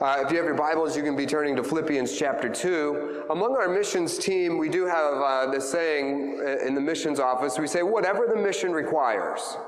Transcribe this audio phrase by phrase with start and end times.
[0.00, 3.26] Uh, if you have your Bibles, you can be turning to Philippians chapter 2.
[3.28, 7.58] Among our missions team, we do have uh, this saying in the missions office.
[7.58, 9.58] We say, whatever the mission requires.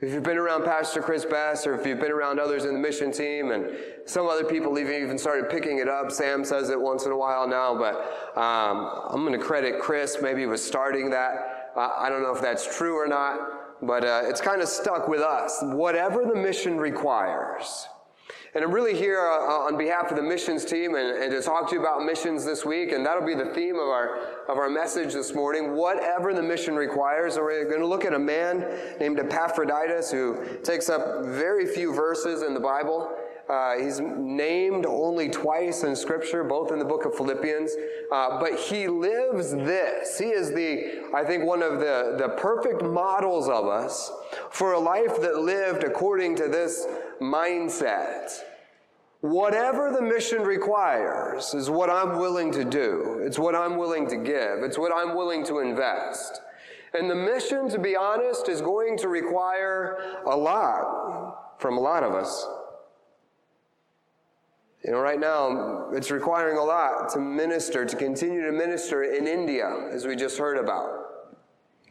[0.00, 2.78] If you've been around Pastor Chris Bass, or if you've been around others in the
[2.78, 3.76] mission team, and
[4.06, 7.16] some other people even, even started picking it up, Sam says it once in a
[7.16, 7.96] while now, but
[8.40, 10.18] um, I'm going to credit Chris.
[10.22, 11.72] Maybe he was starting that.
[11.76, 13.40] Uh, I don't know if that's true or not,
[13.82, 15.58] but uh, it's kind of stuck with us.
[15.60, 17.88] Whatever the mission requires.
[18.52, 21.68] And I'm really here uh, on behalf of the missions team and, and, to talk
[21.68, 22.90] to you about missions this week.
[22.90, 24.18] And that'll be the theme of our,
[24.48, 25.76] of our message this morning.
[25.76, 27.36] Whatever the mission requires.
[27.36, 28.66] We're going to look at a man
[28.98, 33.16] named Epaphroditus who takes up very few verses in the Bible.
[33.48, 37.72] Uh, he's named only twice in Scripture, both in the book of Philippians.
[38.10, 40.18] Uh, but he lives this.
[40.18, 44.10] He is the, I think, one of the, the perfect models of us
[44.50, 46.86] for a life that lived according to this
[47.20, 48.30] mindset.
[49.20, 53.20] Whatever the mission requires is what I'm willing to do.
[53.22, 54.62] It's what I'm willing to give.
[54.62, 56.40] It's what I'm willing to invest.
[56.94, 62.02] And the mission, to be honest, is going to require a lot from a lot
[62.02, 62.46] of us.
[64.84, 69.26] You know, right now, it's requiring a lot to minister, to continue to minister in
[69.26, 70.99] India, as we just heard about.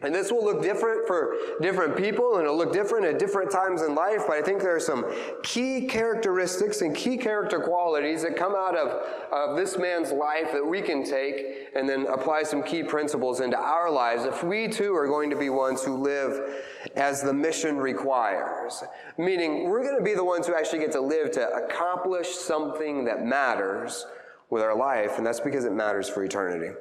[0.01, 3.81] And this will look different for different people and it'll look different at different times
[3.81, 5.05] in life, but I think there are some
[5.43, 8.87] key characteristics and key character qualities that come out of,
[9.33, 13.57] of this man's life that we can take and then apply some key principles into
[13.57, 16.63] our lives if we too are going to be ones who live
[16.95, 18.81] as the mission requires.
[19.17, 23.03] Meaning, we're going to be the ones who actually get to live to accomplish something
[23.03, 24.05] that matters
[24.49, 26.73] with our life, and that's because it matters for eternity.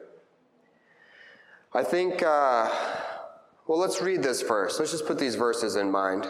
[1.75, 2.23] I think.
[2.23, 2.71] Uh,
[3.69, 4.81] well, let's read this first.
[4.81, 6.27] Let's just put these verses in mind.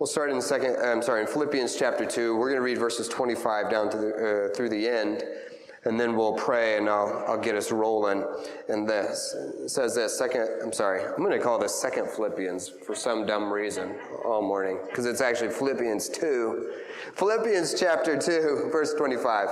[0.00, 2.36] We'll start in second, I'm sorry, in Philippians chapter 2.
[2.36, 4.08] We're going to read verses 25 down to the,
[4.50, 5.22] uh, through the end,
[5.84, 8.24] and then we'll pray and I'll, I'll get us rolling
[8.68, 9.36] in this.
[9.62, 13.24] It says this, second, I'm sorry, I'm going to call this second Philippians for some
[13.24, 16.72] dumb reason all morning, because it's actually Philippians 2.
[17.14, 19.48] Philippians chapter 2, verse 25.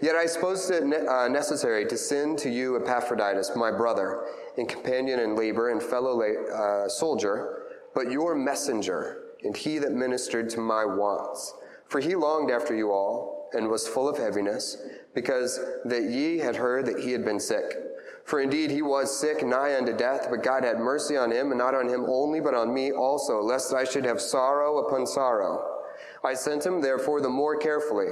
[0.00, 4.24] Yet I suppose it uh, necessary to send to you Epaphroditus, my brother,
[4.56, 7.62] and companion in labor and fellow uh, soldier,
[7.94, 11.54] but your messenger, and he that ministered to my wants.
[11.88, 14.76] For he longed after you all, and was full of heaviness,
[15.14, 17.76] because that ye had heard that he had been sick.
[18.24, 21.58] For indeed he was sick, nigh unto death, but God had mercy on him, and
[21.58, 25.82] not on him only, but on me also, lest I should have sorrow upon sorrow.
[26.24, 28.08] I sent him therefore the more carefully,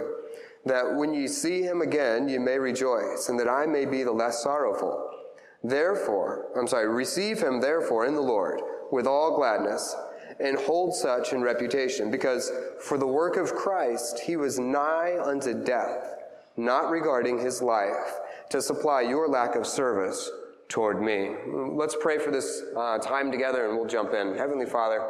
[0.67, 4.13] that when ye see him again, ye may rejoice, and that I may be the
[4.13, 5.09] less sorrowful.
[5.65, 9.95] Therefore, I'm sorry, receive him therefore in the Lord with all gladness,
[10.41, 12.51] and hold such in reputation, because
[12.81, 16.17] for the work of Christ he was nigh unto death,
[16.57, 18.19] not regarding his life,
[18.51, 20.31] to supply your lack of service
[20.69, 21.35] toward me.
[21.47, 24.35] Let's pray for this uh, time together and we'll jump in.
[24.35, 25.07] Heavenly Father,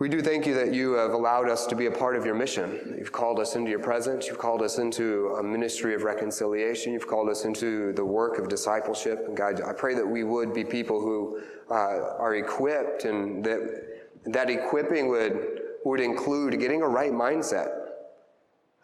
[0.00, 2.34] we do thank you that you have allowed us to be a part of your
[2.34, 2.96] mission.
[2.98, 4.26] You've called us into your presence.
[4.26, 6.94] You've called us into a ministry of reconciliation.
[6.94, 9.26] You've called us into the work of discipleship.
[9.26, 14.00] And God, I pray that we would be people who uh, are equipped and that
[14.24, 17.79] that equipping would, would include getting a right mindset.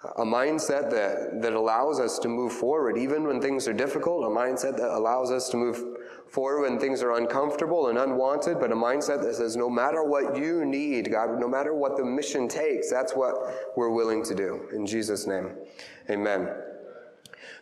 [0.04, 4.28] A mindset that, that allows us to move forward even when things are difficult, a
[4.28, 5.82] mindset that allows us to move
[6.28, 10.36] forward when things are uncomfortable and unwanted, but a mindset that says, no matter what
[10.36, 13.34] you need, God, no matter what the mission takes, that's what
[13.74, 14.68] we're willing to do.
[14.72, 15.56] In Jesus' name,
[16.10, 16.48] amen.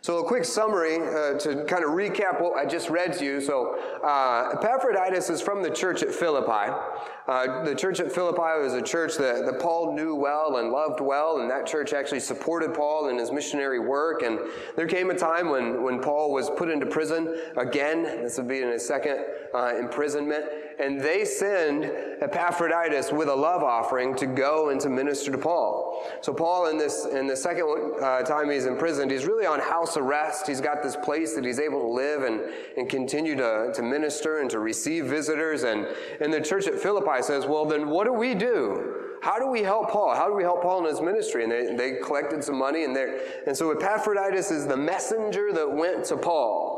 [0.05, 3.41] So, a quick summary uh, to kind of recap what I just read to you.
[3.41, 6.71] So, uh, Epaphroditus is from the church at Philippi.
[7.27, 11.01] Uh, the church at Philippi was a church that, that Paul knew well and loved
[11.01, 14.21] well, and that church actually supported Paul in his missionary work.
[14.21, 14.37] And
[14.75, 18.03] there came a time when, when Paul was put into prison again.
[18.03, 20.45] This would be in his second uh, imprisonment
[20.79, 21.85] and they send
[22.21, 26.03] Epaphroditus with a love offering to go and to minister to Paul.
[26.21, 29.97] So Paul, in this in the second uh, time he's imprisoned, he's really on house
[29.97, 30.47] arrest.
[30.47, 32.41] He's got this place that he's able to live and,
[32.77, 35.63] and continue to, to minister and to receive visitors.
[35.63, 35.87] And,
[36.19, 39.01] and the church at Philippi says, well, then what do we do?
[39.21, 40.13] How do we help Paul?
[40.13, 41.43] How do we help Paul in his ministry?
[41.43, 45.71] And they, they collected some money, and, they and so Epaphroditus is the messenger that
[45.71, 46.74] went to Paul.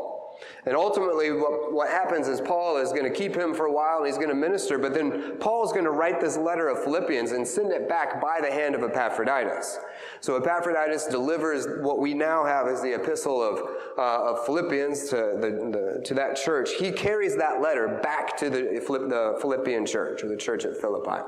[0.65, 3.99] And ultimately, what, what happens is Paul is going to keep him for a while
[3.99, 6.83] and he's going to minister, but then Paul is going to write this letter of
[6.83, 9.79] Philippians and send it back by the hand of Epaphroditus.
[10.19, 13.59] So Epaphroditus delivers what we now have as the epistle of,
[13.97, 16.71] uh, of Philippians to, the, the, to that church.
[16.77, 21.21] He carries that letter back to the, the Philippian church or the church at Philippi.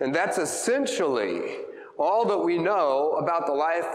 [0.00, 1.58] And that's essentially
[1.98, 3.86] all that we know about the life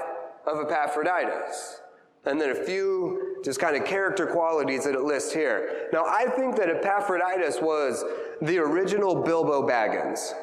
[0.45, 1.81] of Epaphroditus.
[2.25, 5.87] And then a few just kind of character qualities that it lists here.
[5.93, 8.03] Now, I think that Epaphroditus was
[8.41, 10.33] the original Bilbo Baggins.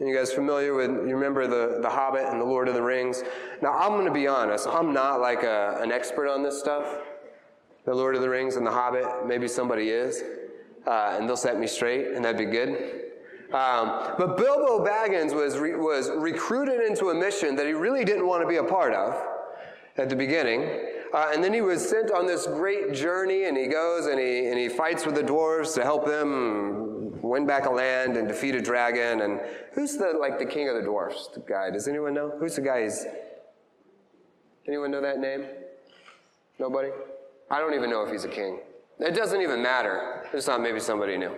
[0.00, 3.22] You guys familiar with, you remember the, the Hobbit and the Lord of the Rings?
[3.60, 6.98] Now, I'm going to be honest, I'm not like a, an expert on this stuff.
[7.84, 10.22] The Lord of the Rings and the Hobbit, maybe somebody is,
[10.86, 12.70] uh, and they'll set me straight, and that'd be good.
[13.52, 18.26] Um, but Bilbo Baggins was, re- was recruited into a mission that he really didn't
[18.26, 19.14] want to be a part of
[19.96, 20.62] at the beginning.
[21.12, 24.46] Uh, and then he was sent on this great journey, and he goes and he,
[24.48, 28.54] and he fights with the dwarves to help them win back a land and defeat
[28.54, 29.20] a dragon.
[29.20, 29.40] And
[29.74, 31.32] who's the like the king of the dwarves?
[31.32, 31.70] The guy?
[31.70, 32.32] Does anyone know?
[32.38, 32.84] Who's the guy?
[32.84, 33.04] He's,
[34.66, 35.44] anyone know that name?
[36.58, 36.88] Nobody?
[37.50, 38.60] I don't even know if he's a king.
[38.98, 40.26] It doesn't even matter.
[40.32, 41.36] It's not maybe somebody knew.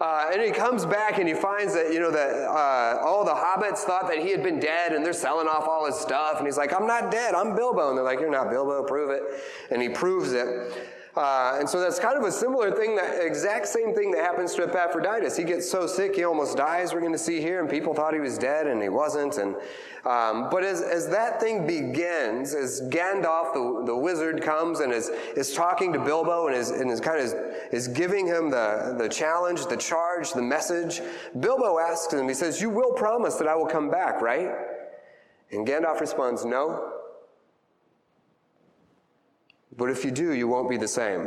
[0.00, 3.34] Uh, and he comes back and he finds that, you know, that uh, all the
[3.34, 6.38] hobbits thought that he had been dead and they're selling off all his stuff.
[6.38, 7.90] And he's like, I'm not dead, I'm Bilbo.
[7.90, 9.22] And they're like, You're not Bilbo, prove it.
[9.70, 10.72] And he proves it.
[11.16, 14.54] Uh, and so that's kind of a similar thing, that exact same thing that happens
[14.54, 15.36] to Epaphroditus.
[15.36, 18.14] He gets so sick, he almost dies, we're going to see here, and people thought
[18.14, 19.36] he was dead, and he wasn't.
[19.38, 19.56] And,
[20.04, 25.08] um, but as, as that thing begins, as Gandalf, the, the wizard, comes and is,
[25.36, 27.34] is talking to Bilbo and is, and is kind of
[27.72, 31.00] is giving him the, the challenge, the charge, the message,
[31.40, 34.50] Bilbo asks him, he says, You will promise that I will come back, right?
[35.50, 36.99] And Gandalf responds, No.
[39.80, 41.26] But if you do, you won't be the same.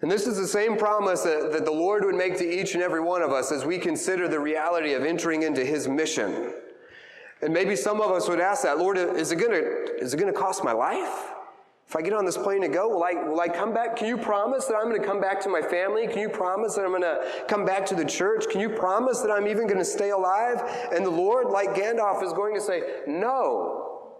[0.00, 2.82] And this is the same promise that, that the Lord would make to each and
[2.84, 6.54] every one of us as we consider the reality of entering into His mission.
[7.42, 10.18] And maybe some of us would ask that, Lord, is it going to, is it
[10.18, 11.32] to cost my life?
[11.88, 13.96] If I get on this plane to go, will I, will I come back?
[13.96, 16.06] Can you promise that I'm going to come back to my family?
[16.06, 18.44] Can you promise that I'm going to come back to the church?
[18.48, 20.62] Can you promise that I'm even going to stay alive?
[20.92, 24.12] And the Lord, like Gandalf, is going to say, No,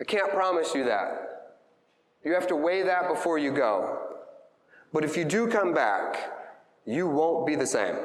[0.00, 1.27] I can't promise you that.
[2.24, 3.98] You have to weigh that before you go.
[4.92, 6.32] But if you do come back,
[6.84, 7.96] you won't be the same.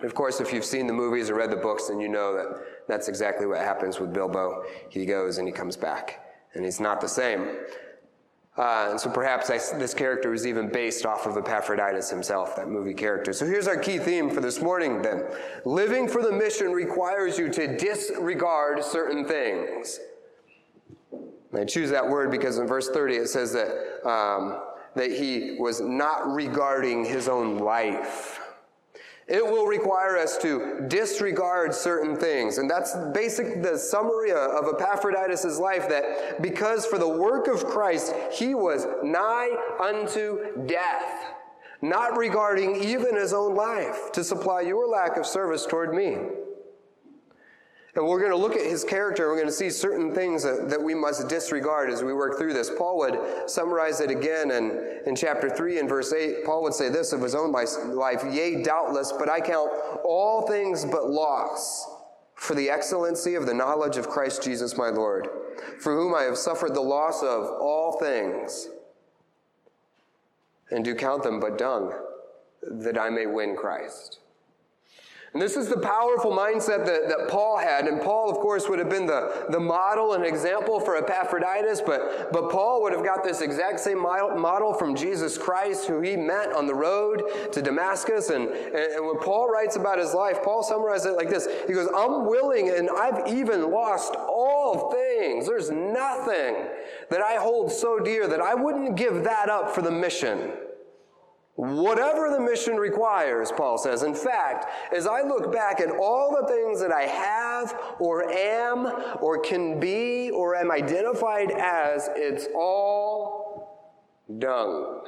[0.00, 2.46] Of course, if you've seen the movies or read the books, then you know that
[2.86, 4.62] that's exactly what happens with Bilbo.
[4.88, 6.24] He goes and he comes back,
[6.54, 7.56] and he's not the same.
[8.56, 12.68] Uh, and so perhaps I, this character is even based off of Epaphroditus himself, that
[12.68, 13.32] movie character.
[13.32, 15.24] So here's our key theme for this morning then.
[15.64, 20.00] Living for the mission requires you to disregard certain things.
[21.54, 24.60] I choose that word because in verse 30 it says that, um,
[24.94, 28.40] that he was not regarding his own life.
[29.26, 32.56] It will require us to disregard certain things.
[32.56, 38.14] And that's basic the summary of Epaphroditus' life that because for the work of Christ
[38.32, 41.34] he was nigh unto death,
[41.82, 46.16] not regarding even his own life to supply your lack of service toward me.
[47.98, 49.26] And we're going to look at his character.
[49.26, 52.52] We're going to see certain things that, that we must disregard as we work through
[52.52, 52.70] this.
[52.70, 56.44] Paul would summarize it again in, in chapter 3 and verse 8.
[56.44, 59.72] Paul would say this of his own life Yea, doubtless, but I count
[60.04, 61.90] all things but loss
[62.36, 65.26] for the excellency of the knowledge of Christ Jesus my Lord,
[65.80, 68.68] for whom I have suffered the loss of all things,
[70.70, 71.92] and do count them but dung,
[72.62, 74.20] that I may win Christ.
[75.34, 77.86] And this is the powerful mindset that, that Paul had.
[77.86, 82.32] And Paul, of course, would have been the, the model and example for Epaphroditus, but,
[82.32, 86.52] but Paul would have got this exact same model from Jesus Christ, who he met
[86.52, 88.30] on the road to Damascus.
[88.30, 91.88] And, and when Paul writes about his life, Paul summarizes it like this He goes,
[91.94, 95.46] I'm willing, and I've even lost all things.
[95.46, 96.56] There's nothing
[97.10, 100.52] that I hold so dear that I wouldn't give that up for the mission.
[101.58, 104.04] Whatever the mission requires, Paul says.
[104.04, 108.86] In fact, as I look back at all the things that I have or am
[109.20, 113.90] or can be or am identified as, it's all
[114.38, 115.02] dung.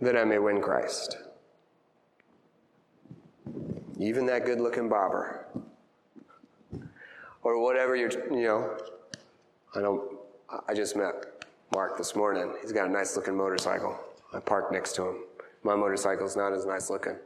[0.00, 1.16] That I may win Christ.
[4.00, 5.46] Even that good looking bobber.
[7.44, 8.78] Or whatever you're, you know,
[9.76, 10.18] I don't,
[10.68, 11.37] I just met
[11.72, 12.54] Mark this morning.
[12.62, 13.98] He's got a nice looking motorcycle.
[14.32, 15.16] I parked next to him.
[15.62, 17.16] My motorcycle's not as nice looking.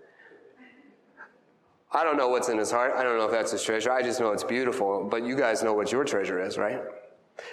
[1.93, 2.93] I don't know what's in his heart.
[2.97, 3.93] I don't know if that's his treasure.
[3.93, 5.05] I just know it's beautiful.
[5.05, 6.81] But you guys know what your treasure is, right?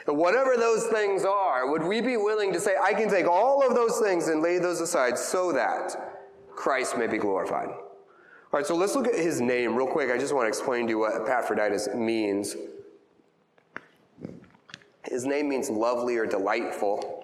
[0.07, 3.67] And whatever those things are, would we be willing to say, I can take all
[3.67, 6.21] of those things and lay those aside so that
[6.55, 7.69] Christ may be glorified?
[7.69, 10.09] All right, so let's look at his name real quick.
[10.09, 12.55] I just want to explain to you what Epaphroditus means.
[15.05, 17.15] His name means lovely or delightful.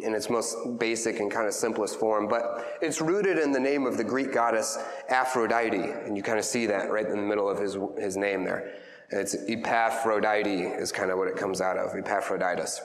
[0.00, 3.86] in its most basic and kind of simplest form, but it's rooted in the name
[3.86, 4.78] of the Greek goddess
[5.10, 8.42] Aphrodite, and you kind of see that right in the middle of his, his name
[8.42, 8.74] there.
[9.10, 12.80] It's Epaphrodite is kind of what it comes out of, Epaphroditus.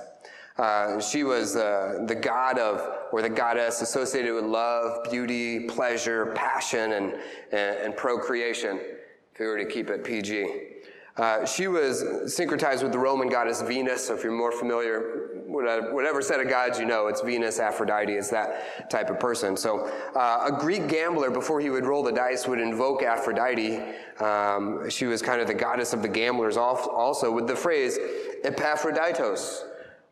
[0.58, 6.34] Uh, she was uh, the god of, or the goddess associated with love, beauty, pleasure,
[6.36, 7.14] passion, and,
[7.52, 8.80] and, and procreation,
[9.34, 10.48] if we were to keep it PG.
[11.18, 14.08] Uh, she was syncretized with the Roman goddess Venus.
[14.08, 18.14] So if you're more familiar, with whatever set of gods you know, it's Venus, Aphrodite,
[18.14, 19.58] it's that type of person.
[19.58, 23.82] So uh, a Greek gambler, before he would roll the dice, would invoke Aphrodite.
[24.20, 27.98] Um, she was kind of the goddess of the gamblers also with the phrase
[28.44, 29.64] Epaphroditos,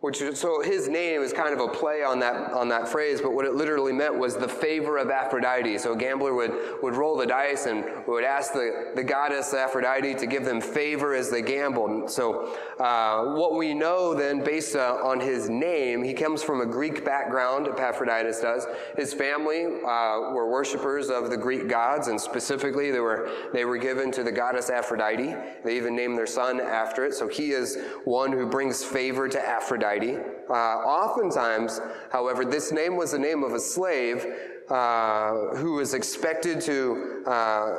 [0.05, 3.33] which so his name is kind of a play on that on that phrase, but
[3.33, 5.79] what it literally meant was the favor of Aphrodite.
[5.79, 6.51] So a gambler would
[6.83, 11.15] would roll the dice and would ask the, the goddess Aphrodite to give them favor
[11.15, 12.11] as they gambled.
[12.11, 16.67] So uh, what we know then, based uh, on his name, he comes from a
[16.67, 17.67] Greek background.
[17.67, 18.67] Epaphroditus does.
[18.95, 23.77] His family uh, were worshippers of the Greek gods, and specifically they were they were
[23.79, 25.35] given to the goddess Aphrodite.
[25.63, 27.15] They even named their son after it.
[27.15, 29.94] So he is one who brings favor to Aphrodite.
[30.03, 31.79] Uh, oftentimes,
[32.11, 34.25] however, this name was the name of a slave
[34.69, 37.71] uh, who was expected to, uh,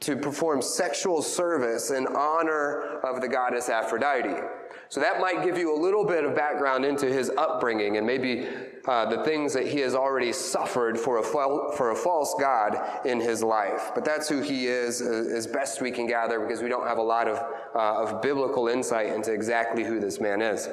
[0.00, 4.42] to perform sexual service in honor of the goddess Aphrodite.
[4.90, 8.48] So that might give you a little bit of background into his upbringing and maybe
[8.86, 13.20] uh, the things that he has already suffered for a, for a false God in
[13.20, 13.90] his life.
[13.94, 16.96] But that's who he is, uh, as best we can gather, because we don't have
[16.96, 17.36] a lot of,
[17.74, 20.70] uh, of biblical insight into exactly who this man is.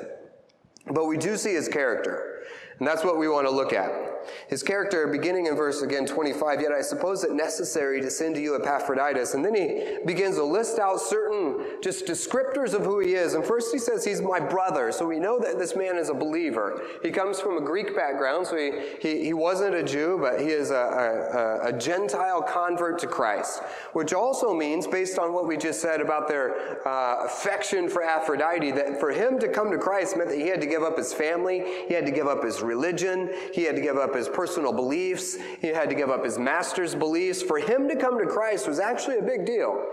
[0.87, 2.43] But we do see his character.
[2.79, 4.04] And that's what we want to look at.
[4.47, 8.41] His character, beginning in verse again 25, yet I suppose it necessary to send to
[8.41, 9.33] you Epaphroditus.
[9.33, 13.33] And then he begins to list out certain just descriptors of who he is.
[13.33, 14.91] And first he says he's my brother.
[14.91, 16.81] So we know that this man is a believer.
[17.01, 20.47] He comes from a Greek background, so he, he, he wasn't a Jew, but he
[20.47, 23.61] is a, a, a Gentile convert to Christ.
[23.93, 28.71] Which also means, based on what we just said about their uh, affection for Aphrodite,
[28.71, 31.13] that for him to come to Christ meant that he had to give up his
[31.13, 34.73] family, he had to give up his religion, he had to give up his personal
[34.73, 37.41] beliefs, he had to give up his master's beliefs.
[37.41, 39.85] For him to come to Christ was actually a big deal.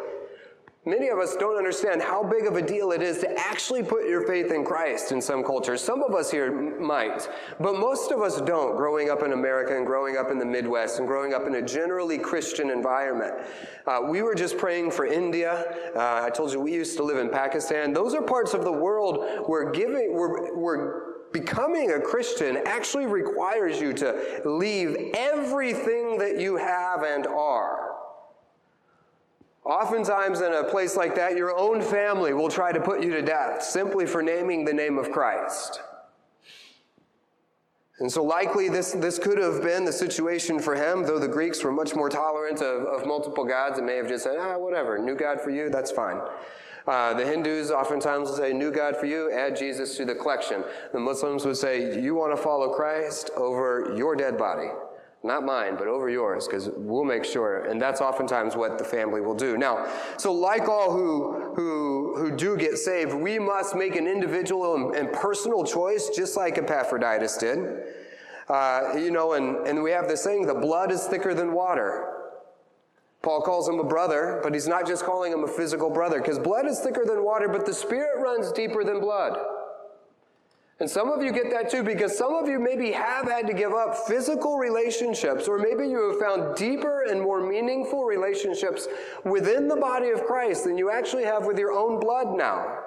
[0.84, 4.08] Many of us don't understand how big of a deal it is to actually put
[4.08, 5.80] your faith in Christ in some cultures.
[5.80, 6.50] Some of us here
[6.80, 7.28] might,
[7.60, 10.98] but most of us don't, growing up in America and growing up in the Midwest
[10.98, 13.32] and growing up in a generally Christian environment.
[13.86, 15.92] Uh, we were just praying for India.
[15.94, 17.92] Uh, I told you we used to live in Pakistan.
[17.92, 23.80] Those are parts of the world where giving, where, where becoming a Christian actually requires
[23.80, 27.92] you to leave everything that you have and are.
[29.64, 33.22] Oftentimes, in a place like that, your own family will try to put you to
[33.22, 35.80] death simply for naming the name of Christ.
[38.00, 41.62] And so, likely, this, this could have been the situation for him, though the Greeks
[41.62, 44.98] were much more tolerant of, of multiple gods and may have just said, ah, whatever,
[44.98, 46.20] new God for you, that's fine.
[46.86, 50.64] Uh, the Hindus oftentimes will say, New God for you, add Jesus to the collection.
[50.92, 54.68] The Muslims would say, You want to follow Christ over your dead body.
[55.24, 57.66] Not mine, but over yours, because we'll make sure.
[57.66, 59.56] And that's oftentimes what the family will do.
[59.56, 64.74] Now, so like all who, who, who do get saved, we must make an individual
[64.74, 67.84] and, and personal choice, just like Epaphroditus did.
[68.48, 72.21] Uh, you know, and, and we have this saying, the blood is thicker than water.
[73.22, 76.40] Paul calls him a brother, but he's not just calling him a physical brother, because
[76.40, 79.38] blood is thicker than water, but the spirit runs deeper than blood.
[80.80, 83.54] And some of you get that too, because some of you maybe have had to
[83.54, 88.88] give up physical relationships, or maybe you have found deeper and more meaningful relationships
[89.24, 92.81] within the body of Christ than you actually have with your own blood now.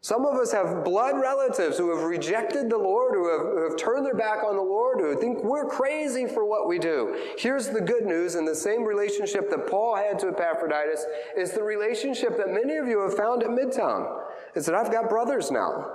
[0.00, 3.76] Some of us have blood relatives who have rejected the Lord, who have, who have,
[3.76, 7.32] turned their back on the Lord, who think we're crazy for what we do.
[7.36, 11.04] Here's the good news, and the same relationship that Paul had to Epaphroditus
[11.36, 14.22] is the relationship that many of you have found at Midtown.
[14.54, 15.94] Is that I've got brothers now.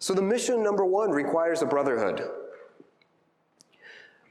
[0.00, 2.28] So the mission number one requires a brotherhood.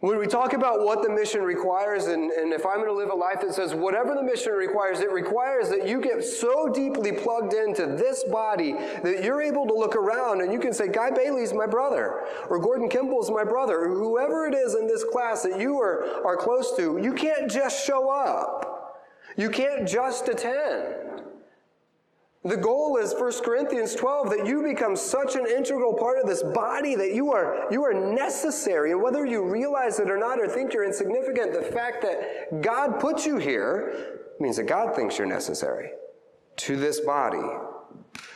[0.05, 3.09] When we talk about what the mission requires, and, and if I'm going to live
[3.09, 7.11] a life that says whatever the mission requires, it requires that you get so deeply
[7.11, 11.09] plugged into this body that you're able to look around and you can say, Guy
[11.09, 12.21] Bailey's my brother,
[12.51, 16.23] or Gordon Kimball's my brother, or whoever it is in this class that you are,
[16.23, 16.99] are close to.
[17.01, 19.01] You can't just show up.
[19.37, 21.23] You can't just attend.
[22.45, 26.43] The goal is 1 Corinthians 12 that you become such an integral part of this
[26.43, 28.91] body that you are, you are necessary.
[28.91, 32.99] And whether you realize it or not or think you're insignificant, the fact that God
[32.99, 35.89] put you here means that God thinks you're necessary
[36.57, 37.41] to this body.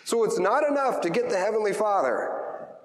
[0.06, 2.36] So it's not enough to get the Heavenly Father.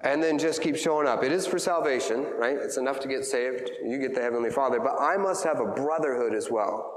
[0.03, 1.25] and then just keep showing up.
[1.25, 2.57] It is for salvation, right?
[2.57, 3.71] It's enough to get saved.
[3.83, 4.79] You get the Heavenly Father.
[4.79, 6.94] But I must have a brotherhood as well,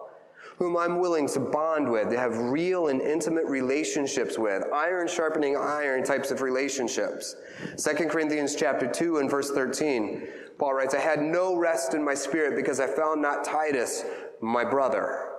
[0.57, 5.55] whom I'm willing to bond with, to have real and intimate relationships with, iron sharpening
[5.55, 7.35] iron types of relationships.
[7.77, 12.15] 2 Corinthians chapter 2 and verse 13, Paul writes, I had no rest in my
[12.15, 14.03] spirit because I found not Titus,
[14.41, 15.29] my brother.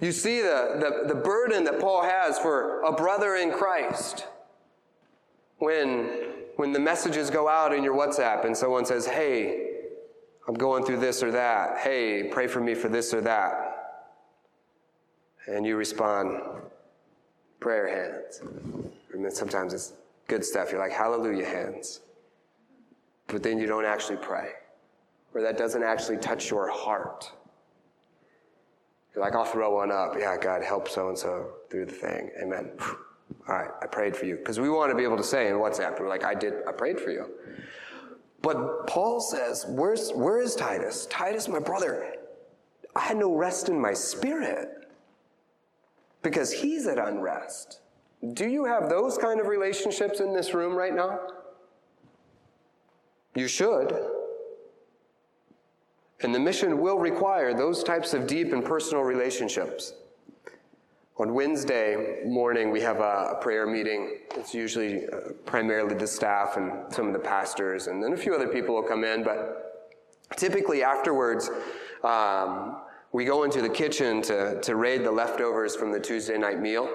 [0.00, 4.26] You see the, the, the burden that Paul has for a brother in Christ
[5.58, 9.66] when, when the messages go out in your WhatsApp and someone says, Hey,
[10.48, 11.78] I'm going through this or that.
[11.78, 13.65] Hey, pray for me for this or that.
[15.46, 16.40] And you respond,
[17.60, 18.40] prayer hands.
[19.12, 19.92] And then sometimes it's
[20.26, 20.70] good stuff.
[20.70, 22.00] You're like, hallelujah hands.
[23.28, 24.50] But then you don't actually pray,
[25.34, 27.30] or that doesn't actually touch your heart.
[29.14, 30.14] You're like, I'll throw one up.
[30.18, 32.30] Yeah, God, help so and so through the thing.
[32.40, 32.70] Amen.
[33.48, 34.36] All right, I prayed for you.
[34.36, 36.72] Because we want to be able to say in WhatsApp, we're like, I did, I
[36.72, 37.26] prayed for you.
[38.42, 41.06] But Paul says, Where's, where is Titus?
[41.06, 42.14] Titus, my brother,
[42.94, 44.75] I had no rest in my spirit
[46.26, 47.82] because he's at unrest.
[48.32, 51.20] Do you have those kind of relationships in this room right now?
[53.36, 53.96] You should.
[56.22, 59.94] And the mission will require those types of deep and personal relationships.
[61.18, 64.18] On Wednesday morning, we have a, prayer meeting.
[64.34, 68.34] It's usually uh, primarily the staff and some of the pastors, and then a few
[68.34, 69.22] other people will come in.
[69.22, 69.94] But
[70.36, 71.48] typically afterwards,
[72.02, 72.78] um,
[73.16, 76.86] we go into the kitchen to, to raid the leftovers from the Tuesday night meal.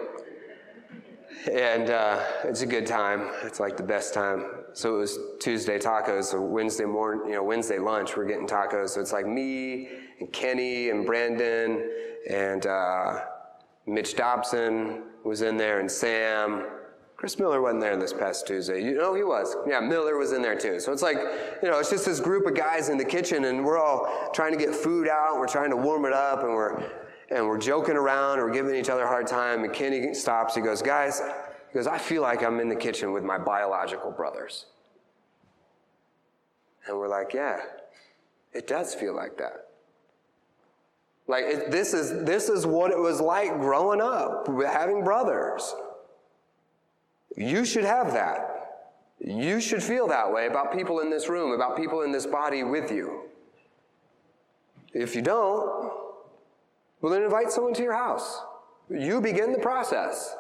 [1.52, 3.32] And uh, it's a good time.
[3.42, 4.46] It's like the best time.
[4.74, 6.26] So it was Tuesday tacos.
[6.26, 8.90] So Wednesday morning, you know, Wednesday lunch, we're getting tacos.
[8.90, 11.90] So it's like me and Kenny and Brandon
[12.30, 13.22] and uh,
[13.88, 16.68] Mitch Dobson was in there, and Sam.
[17.22, 18.84] Chris Miller wasn't there this past Tuesday.
[18.84, 19.56] You know he was.
[19.68, 20.80] Yeah, Miller was in there too.
[20.80, 21.18] So it's like,
[21.62, 24.54] you know, it's just this group of guys in the kitchen, and we're all trying
[24.54, 25.38] to get food out.
[25.38, 26.84] We're trying to warm it up, and we're
[27.30, 28.40] and we're joking around.
[28.40, 29.64] We're giving each other a hard time.
[29.64, 30.56] And Kenny stops.
[30.56, 31.22] He goes, guys,
[31.72, 34.66] he goes, I feel like I'm in the kitchen with my biological brothers.
[36.88, 37.60] And we're like, yeah,
[38.52, 39.68] it does feel like that.
[41.28, 45.72] Like it, this is this is what it was like growing up, with having brothers.
[47.36, 48.52] You should have that.
[49.20, 52.64] You should feel that way about people in this room, about people in this body
[52.64, 53.22] with you.
[54.94, 55.92] If you don't,
[57.02, 58.42] well, then invite someone to your house.
[58.90, 60.36] You begin the process.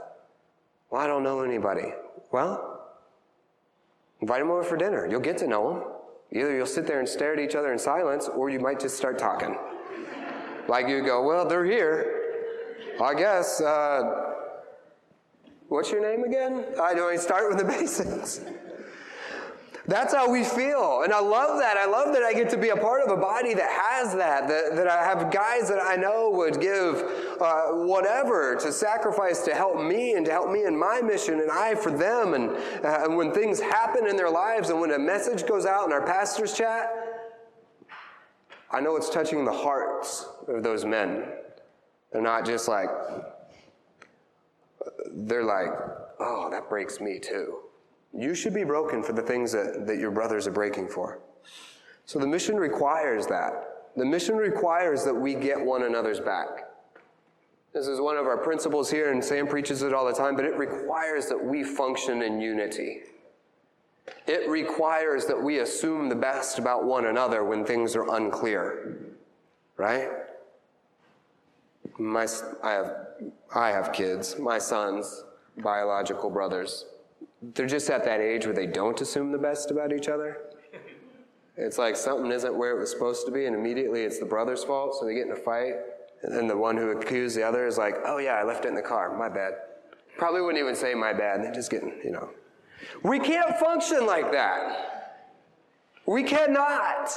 [0.89, 1.93] Well, I don't know anybody.
[2.32, 2.82] Well,
[4.19, 5.08] invite them over for dinner.
[5.08, 5.84] You'll get to know them.
[6.34, 8.97] Either you'll sit there and stare at each other in silence, or you might just
[8.97, 9.58] start talking.
[10.67, 12.17] Like you go, well, they're here.
[13.01, 13.62] I guess.
[13.62, 14.31] Uh,
[15.71, 16.65] what's your name again?
[16.81, 17.07] I do.
[17.07, 18.41] I start with the basics.
[19.88, 21.01] That's how we feel.
[21.03, 21.77] And I love that.
[21.77, 24.49] I love that I get to be a part of a body that has that,
[24.49, 27.01] that, that I have guys that I know would give
[27.39, 31.49] uh, whatever to sacrifice to help me and to help me in my mission and
[31.49, 32.34] I for them.
[32.34, 32.49] And,
[32.86, 35.93] uh, and when things happen in their lives and when a message goes out in
[35.93, 36.89] our pastor's chat,
[38.69, 41.23] I know it's touching the hearts of those men.
[42.12, 42.89] They're not just like,
[45.12, 45.70] they're like,
[46.20, 47.60] oh, that breaks me too.
[48.13, 51.20] You should be broken for the things that, that your brothers are breaking for.
[52.06, 53.91] So the mission requires that.
[53.96, 56.67] The mission requires that we get one another's back.
[57.74, 60.44] This is one of our principles here, and Sam preaches it all the time, but
[60.44, 63.02] it requires that we function in unity.
[64.28, 68.98] It requires that we assume the best about one another when things are unclear.
[69.78, 70.10] Right?
[71.98, 72.28] My,
[72.62, 72.96] I, have,
[73.53, 75.23] I have kids, my sons,
[75.57, 76.86] biological brothers.
[77.41, 80.38] They're just at that age where they don't assume the best about each other.
[81.57, 84.63] It's like something isn't where it was supposed to be, and immediately it's the brother's
[84.63, 85.73] fault, so they get in a fight.
[86.23, 88.69] And then the one who accused the other is like, oh yeah, I left it
[88.69, 89.53] in the car, my bad.
[90.17, 92.29] Probably wouldn't even say my bad, they're just getting, you know,
[93.03, 95.27] we can't function like that.
[96.05, 97.12] We cannot.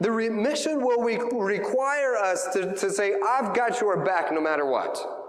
[0.00, 4.64] The mission will re- require us to, to say, I've got your back no matter
[4.64, 5.19] what.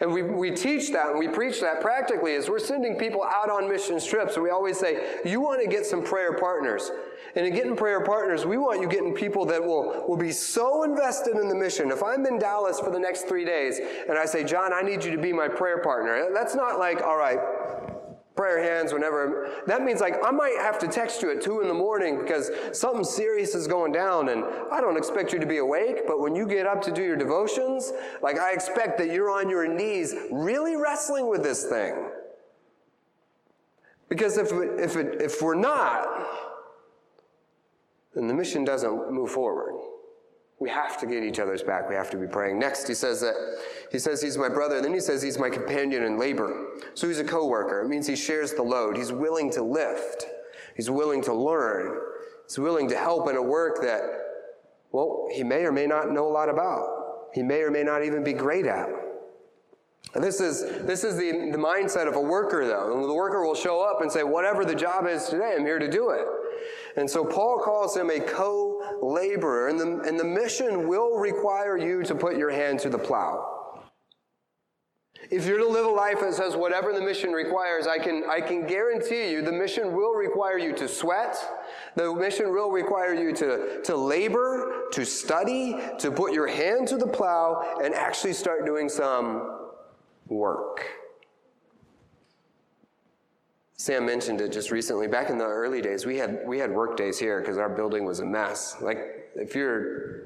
[0.00, 3.50] And we, we teach that and we preach that practically as we're sending people out
[3.50, 4.36] on mission trips.
[4.36, 6.90] We always say, you want to get some prayer partners.
[7.34, 10.84] And in getting prayer partners, we want you getting people that will, will be so
[10.84, 11.90] invested in the mission.
[11.90, 15.04] If I'm in Dallas for the next three days and I say, John, I need
[15.04, 17.38] you to be my prayer partner, that's not like, all right,
[18.38, 19.50] prayer hands whenever.
[19.66, 22.52] That means like I might have to text you at two in the morning because
[22.72, 26.36] something serious is going down and I don't expect you to be awake, but when
[26.36, 30.14] you get up to do your devotions, like I expect that you're on your knees
[30.30, 32.10] really wrestling with this thing.
[34.08, 36.06] Because if, if, it, if we're not,
[38.14, 39.74] then the mission doesn't move forward.
[40.60, 41.88] We have to get each other's back.
[41.88, 42.58] We have to be praying.
[42.58, 43.34] Next, he says that
[43.92, 44.80] he says he's my brother.
[44.80, 46.66] Then he says he's my companion in labor.
[46.94, 47.82] So he's a co-worker.
[47.82, 48.96] It means he shares the load.
[48.96, 50.26] He's willing to lift.
[50.74, 52.00] He's willing to learn.
[52.46, 54.02] He's willing to help in a work that,
[54.90, 57.28] well, he may or may not know a lot about.
[57.34, 58.88] He may or may not even be great at.
[60.14, 63.06] And this is, this is the, the mindset of a worker, though.
[63.06, 65.90] The worker will show up and say, whatever the job is today, I'm here to
[65.90, 66.24] do it.
[66.96, 68.67] And so Paul calls him a co
[69.00, 72.98] laborer, and the, and the mission will require you to put your hand to the
[72.98, 73.54] plow.
[75.30, 78.40] If you're to live a life that says whatever the mission requires, I can, I
[78.40, 81.36] can guarantee you the mission will require you to sweat.
[81.96, 86.96] The mission will require you to, to labor, to study, to put your hand to
[86.96, 89.58] the plow, and actually start doing some
[90.28, 90.86] work.
[93.80, 95.06] Sam mentioned it just recently.
[95.06, 98.04] Back in the early days, we had we had work days here because our building
[98.04, 98.76] was a mess.
[98.82, 100.24] Like if you're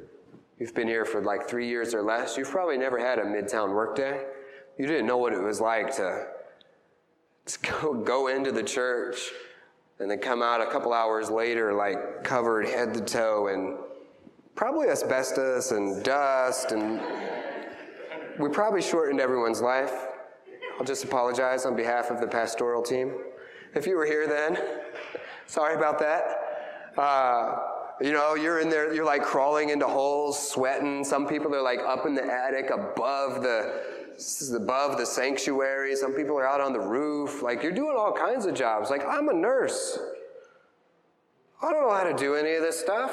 [0.59, 3.75] you've been here for like three years or less, you've probably never had a midtown
[3.75, 4.25] work day.
[4.79, 6.29] You didn't know what it was like to,
[7.45, 9.31] to go, go into the church
[10.01, 13.77] and then come out a couple hours later, like covered head to toe in
[14.55, 17.03] probably asbestos and dust, and
[18.39, 19.93] we probably shortened everyone's life.
[20.79, 23.13] I'll just apologize on behalf of the pastoral team.
[23.75, 24.59] If you were here then,
[25.47, 26.93] sorry about that.
[26.99, 27.59] Uh,
[28.01, 31.05] you know, you're in there, you're like crawling into holes, sweating.
[31.05, 33.83] Some people are like up in the attic above the
[34.55, 35.97] above the sanctuary.
[35.97, 37.43] Some people are out on the roof.
[37.43, 38.91] Like you're doing all kinds of jobs.
[38.91, 39.99] Like I'm a nurse.
[41.63, 43.13] I don't know how to do any of this stuff.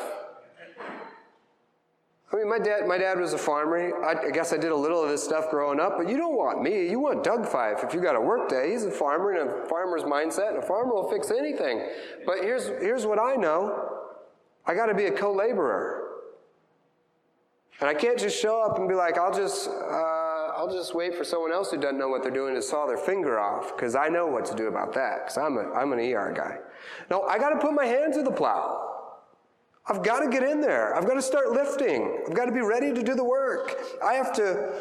[2.31, 4.05] I mean, my dad, my dad was a farmer.
[4.05, 6.35] I, I, guess I did a little of this stuff growing up, but you don't
[6.35, 6.87] want me.
[6.87, 8.71] You want Doug Fife if you got a work day.
[8.71, 11.89] He's a farmer and a farmer's mindset, and a farmer will fix anything.
[12.27, 13.97] But here's, here's what I know
[14.65, 16.05] I got to be a co laborer.
[17.79, 21.15] And I can't just show up and be like, I'll just, uh, I'll just wait
[21.15, 23.95] for someone else who doesn't know what they're doing to saw their finger off, because
[23.95, 26.57] I know what to do about that, because I'm, a, I'm an ER guy.
[27.09, 28.78] No, I got to put my hand to the plow.
[29.89, 30.95] I've got to get in there.
[30.95, 32.23] I've got to start lifting.
[32.27, 33.75] I've got to be ready to do the work.
[34.03, 34.71] I have to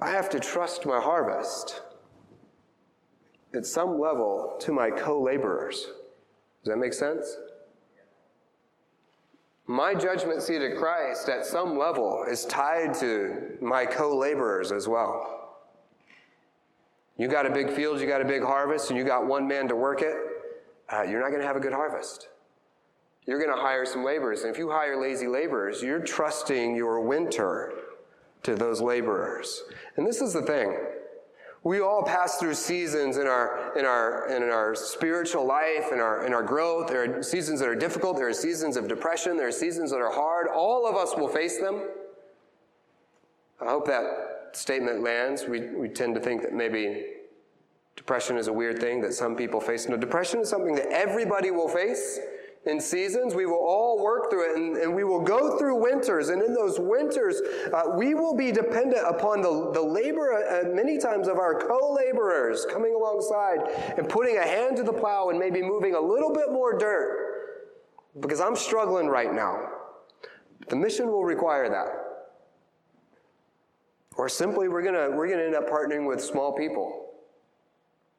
[0.00, 1.80] I have to trust my harvest
[3.54, 5.86] at some level to my co-laborers.
[6.64, 7.36] Does that make sense?
[9.66, 15.62] My judgment seat at Christ at some level is tied to my co-laborers as well.
[17.16, 19.68] You got a big field, you got a big harvest, and you got one man
[19.68, 20.16] to work it,
[20.92, 22.28] uh, you're not going to have a good harvest.
[23.26, 24.42] You're going to hire some laborers.
[24.42, 27.72] And if you hire lazy laborers, you're trusting your winter
[28.42, 29.62] to those laborers.
[29.96, 30.76] And this is the thing.
[31.62, 36.26] We all pass through seasons in our, in our, in our spiritual life, in our,
[36.26, 36.88] in our growth.
[36.88, 38.18] There are seasons that are difficult.
[38.18, 39.38] There are seasons of depression.
[39.38, 40.48] There are seasons that are hard.
[40.48, 41.88] All of us will face them.
[43.62, 45.46] I hope that statement lands.
[45.48, 47.06] We, we tend to think that maybe
[47.96, 49.88] depression is a weird thing that some people face.
[49.88, 52.20] No, depression is something that everybody will face
[52.66, 53.34] in seasons.
[53.34, 56.28] We will all work through it and, and we will go through winters.
[56.30, 57.40] And in those winters,
[57.72, 61.94] uh, we will be dependent upon the, the labor, uh, many times, of our co
[61.94, 63.58] laborers coming alongside
[63.98, 67.24] and putting a hand to the plow and maybe moving a little bit more dirt
[68.20, 69.68] because I'm struggling right now.
[70.68, 71.88] The mission will require that.
[74.16, 77.10] Or simply, we're going to we're to end up partnering with small people.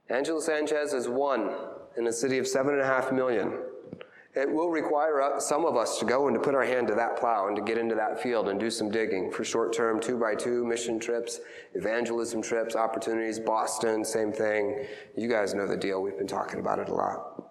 [0.10, 1.56] Angela Sanchez is one
[1.98, 3.54] in a city of seven and a half million.
[4.36, 6.96] It will require uh, some of us to go and to put our hand to
[6.96, 10.02] that plow and to get into that field and do some digging for short term
[10.02, 11.40] two by two mission trips,
[11.74, 13.40] evangelism trips, opportunities.
[13.40, 14.86] Boston, same thing.
[15.16, 16.02] You guys know the deal.
[16.02, 17.50] We've been talking about it a lot.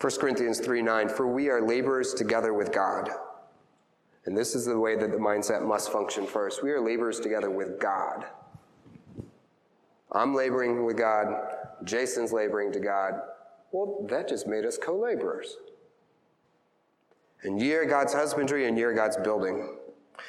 [0.00, 3.10] 1 Corinthians 3 9, for we are laborers together with God.
[4.26, 6.62] And this is the way that the mindset must function first.
[6.62, 8.26] We are laborers together with God.
[10.12, 11.34] I'm laboring with God.
[11.82, 13.14] Jason's laboring to God.
[13.76, 15.58] Well, that just made us co laborers.
[17.42, 19.76] And ye are God's husbandry, and ye are God's building.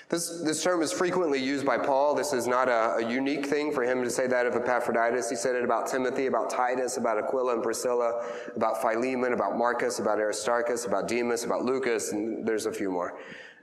[0.09, 2.13] This, this term is frequently used by Paul.
[2.13, 5.29] This is not a, a, unique thing for him to say that of Epaphroditus.
[5.29, 8.21] He said it about Timothy, about Titus, about Aquila and Priscilla,
[8.53, 13.17] about Philemon, about Marcus, about Aristarchus, about Demas, about Lucas, and there's a few more.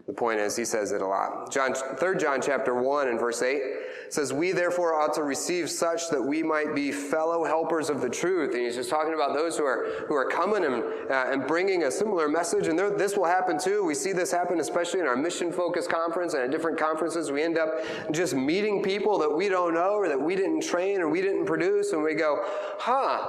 [0.07, 1.51] The point is, he says it a lot.
[1.51, 3.63] John, 3 John chapter 1 and verse 8
[4.11, 8.11] says, We therefore ought to receive such that we might be fellow helpers of the
[8.11, 8.53] truth.
[8.53, 11.85] And he's just talking about those who are, who are coming and, uh, and bringing
[11.85, 12.69] a similar message.
[12.69, 13.83] And there, this will happen too.
[13.83, 17.33] We see this happen especially in our mission focused conference and at different conferences.
[17.33, 17.71] We end up
[18.13, 21.47] just meeting people that we don't know or that we didn't train or we didn't
[21.47, 21.93] produce.
[21.93, 22.45] And we go,
[22.79, 23.27] huh,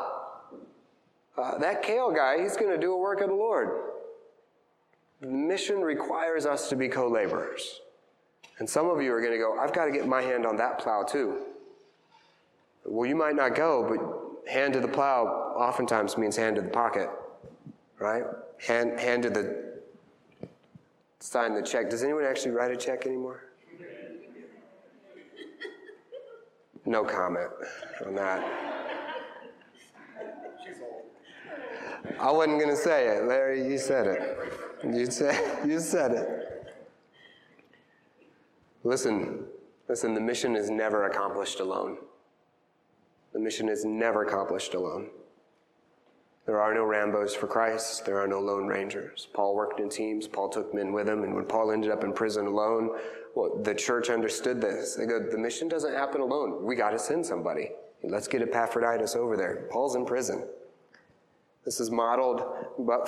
[1.37, 3.94] uh, that Kale guy, he's going to do a work of the Lord.
[5.25, 7.81] Mission requires us to be co laborers.
[8.59, 10.55] And some of you are going to go, I've got to get my hand on
[10.57, 11.41] that plow too.
[12.85, 13.83] Well, you might not go,
[14.45, 15.25] but hand to the plow
[15.57, 17.09] oftentimes means hand to the pocket,
[17.99, 18.23] right?
[18.65, 19.65] Hand, hand to the
[21.19, 21.89] sign the check.
[21.89, 23.45] Does anyone actually write a check anymore?
[26.85, 27.49] No comment
[28.05, 28.75] on that.
[32.19, 33.23] I wasn't going to say it.
[33.25, 34.53] Larry, you said it.
[34.93, 36.73] You said, you said it.
[38.83, 39.45] Listen,
[39.89, 41.97] listen, the mission is never accomplished alone.
[43.33, 45.09] The mission is never accomplished alone.
[46.45, 48.05] There are no Rambos for Christ.
[48.05, 49.27] There are no Lone Rangers.
[49.33, 50.27] Paul worked in teams.
[50.27, 51.23] Paul took men with him.
[51.23, 52.91] And when Paul ended up in prison alone,
[53.35, 54.93] well, the church understood this.
[54.93, 56.63] They go, the mission doesn't happen alone.
[56.63, 57.71] We got to send somebody.
[58.03, 59.67] Let's get Epaphroditus over there.
[59.71, 60.45] Paul's in prison.
[61.65, 62.43] This is modeled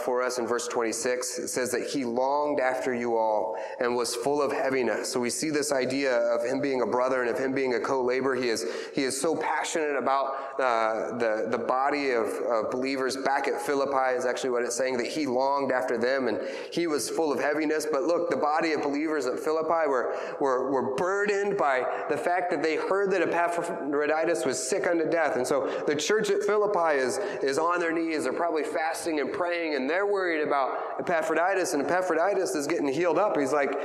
[0.04, 1.38] for us in verse 26.
[1.38, 5.14] It says that he longed after you all and was full of heaviness.
[5.14, 7.80] So we see this idea of him being a brother and of him being a
[7.80, 8.34] co-laborer.
[8.34, 8.66] He is,
[8.96, 14.18] he is so passionate about uh, the, the body of, of believers back at Philippi
[14.18, 16.40] is actually what it's saying, that he longed after them and
[16.72, 17.86] he was full of heaviness.
[17.86, 22.50] But look, the body of believers at Philippi were, were, were burdened by the fact
[22.50, 25.36] that they heard that Epaphroditus was sick unto death.
[25.36, 28.24] And so the church at Philippi is, is on their knees.
[28.24, 33.18] They're probably fasting and praying, and they're worried about Epaphroditus, and Epaphroditus is getting healed
[33.18, 33.38] up.
[33.38, 33.78] He's like,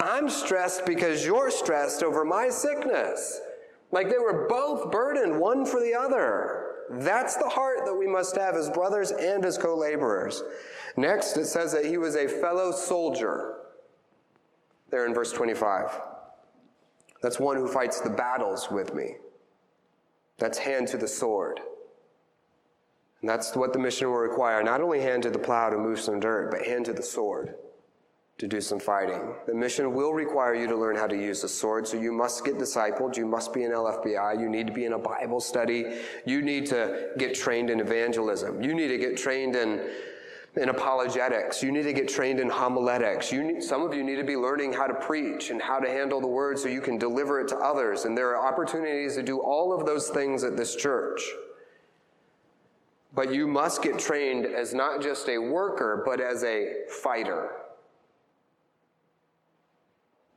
[0.00, 3.40] I'm stressed because you're stressed over my sickness.
[3.90, 6.74] Like they were both burdened, one for the other.
[6.90, 10.44] That's the heart that we must have as brothers and as co laborers.
[10.96, 13.56] Next, it says that he was a fellow soldier.
[14.90, 15.90] There in verse 25.
[17.20, 19.16] That's one who fights the battles with me.
[20.38, 21.58] That's hand to the sword.
[23.24, 25.98] And that's what the mission will require not only hand to the plow to move
[25.98, 27.54] some dirt, but hand to the sword
[28.36, 29.34] to do some fighting.
[29.46, 32.44] The mission will require you to learn how to use the sword, so you must
[32.44, 33.16] get discipled.
[33.16, 34.38] You must be in LFBI.
[34.38, 36.00] You need to be in a Bible study.
[36.26, 38.62] You need to get trained in evangelism.
[38.62, 39.88] You need to get trained in,
[40.56, 41.62] in apologetics.
[41.62, 43.32] You need to get trained in homiletics.
[43.32, 45.88] You need, some of you need to be learning how to preach and how to
[45.88, 48.04] handle the word so you can deliver it to others.
[48.04, 51.22] And there are opportunities to do all of those things at this church.
[53.14, 57.50] But you must get trained as not just a worker, but as a fighter.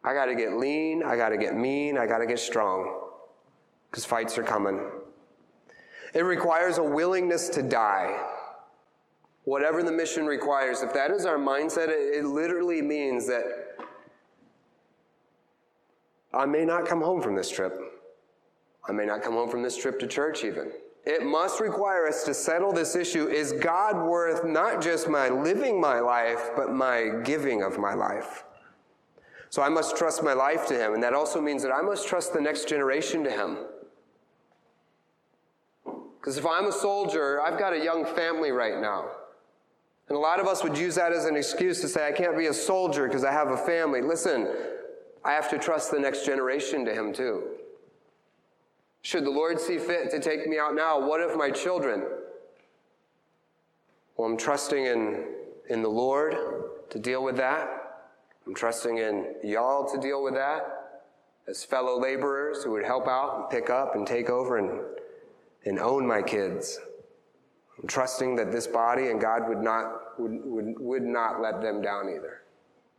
[0.04, 3.02] I got to get lean, I got to get mean, I got to get strong,
[3.90, 4.80] because fights are coming.
[6.13, 8.24] It requires a willingness to die.
[9.44, 13.44] Whatever the mission requires, if that is our mindset, it, it literally means that
[16.34, 17.78] I may not come home from this trip.
[18.88, 20.72] I may not come home from this trip to church, even
[21.08, 25.80] it must require us to settle this issue is God worth not just my living
[25.80, 28.43] my life, but my giving of my life?
[29.50, 32.08] So I must trust my life to Him, and that also means that I must
[32.10, 33.58] trust the next generation to Him.
[36.20, 39.06] Because if I'm a soldier, I've got a young family right now.
[40.10, 42.38] And a lot of us would use that as an excuse to say, I can't
[42.38, 44.02] be a soldier because I have a family.
[44.02, 44.54] Listen,
[45.24, 47.43] I have to trust the next generation to Him too.
[49.08, 52.04] Should the Lord see fit to take me out now, what of my children?
[54.17, 55.28] Well, I'm trusting in,
[55.70, 56.36] in the Lord
[56.89, 57.70] to deal with that.
[58.46, 61.06] I'm trusting in y'all to deal with that
[61.48, 64.82] as fellow laborers who would help out and pick up and take over and,
[65.63, 66.78] and own my kids.
[67.82, 71.82] I'm trusting that this body and God would not, would, would, would not let them
[71.82, 72.41] down either.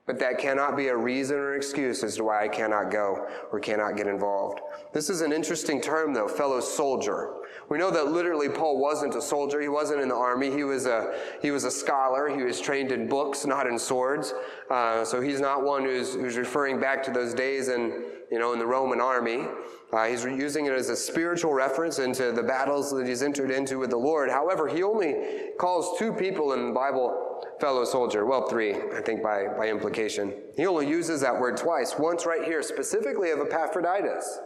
[0.09, 3.61] But that cannot be a reason or excuse as to why I cannot go or
[3.61, 4.61] cannot get involved.
[4.95, 7.35] This is an interesting term, though, fellow soldier.
[7.69, 9.61] We know that literally Paul wasn't a soldier.
[9.61, 10.51] He wasn't in the army.
[10.51, 12.29] He was a, he was a scholar.
[12.29, 14.33] He was trained in books, not in swords.
[14.71, 18.55] Uh, so he's not one who's, who's referring back to those days in, you know,
[18.55, 19.47] in the Roman army.
[19.93, 23.79] Uh, he's using it as a spiritual reference into the battles that he's entered into
[23.79, 24.31] with the Lord.
[24.31, 28.25] However, he only calls two people in the Bible fellow soldier.
[28.25, 30.33] Well, three, I think, by, by implication.
[30.57, 34.39] He only uses that word twice, once right here, specifically of Epaphroditus.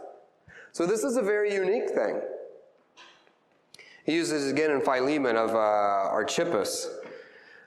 [0.73, 2.21] So this is a very unique thing.
[4.03, 6.89] He uses again in Philemon of uh, Archippus.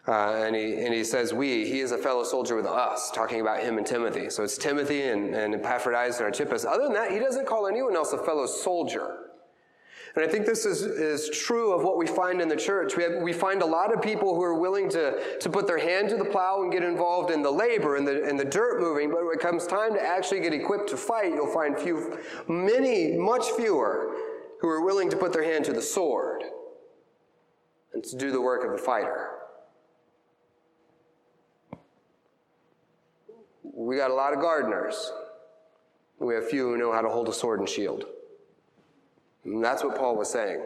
[0.09, 3.41] Uh, and, he, and he says, We, he is a fellow soldier with us, talking
[3.41, 4.31] about him and Timothy.
[4.31, 6.65] So it's Timothy and, and Epaphroditus and Archippus.
[6.65, 9.27] Other than that, he doesn't call anyone else a fellow soldier.
[10.17, 12.97] And I think this is, is true of what we find in the church.
[12.97, 15.77] We, have, we find a lot of people who are willing to, to put their
[15.77, 18.81] hand to the plow and get involved in the labor and the, and the dirt
[18.81, 22.19] moving, but when it comes time to actually get equipped to fight, you'll find few,
[22.49, 24.16] many, much fewer
[24.61, 26.43] who are willing to put their hand to the sword
[27.93, 29.31] and to do the work of the fighter.
[33.63, 35.13] We got a lot of gardeners.
[36.19, 38.07] We have few who know how to hold a sword and shield.
[39.45, 40.63] And that's what Paul was saying.